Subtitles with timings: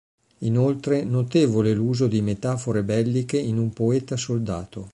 [0.39, 4.89] Inoltre, notevole l'uso di metafore belliche in un poeta soldato.